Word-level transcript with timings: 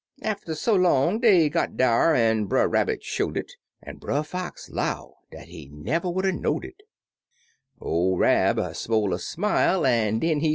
Atter 0.23 0.55
so 0.55 0.73
long 0.73 1.19
dey 1.19 1.47
got 1.47 1.77
dar, 1.77 2.15
an' 2.15 2.45
Brer 2.45 2.67
Rabbit 2.67 3.03
show'd 3.03 3.37
it. 3.37 3.51
An' 3.83 3.97
Brer 3.97 4.23
Fox 4.23 4.67
'low 4.67 5.17
dat 5.31 5.49
he 5.49 5.69
never 5.71 6.09
would 6.09 6.25
'a' 6.25 6.31
know'd 6.31 6.65
it; 6.65 6.81
or 7.79 8.17
Rab 8.17 8.57
smoie 8.73 9.13
a 9.13 9.19
smile, 9.19 9.85
an' 9.85 10.17
den 10.17 10.39
he 10.39 10.47
to!" 10.49 10.49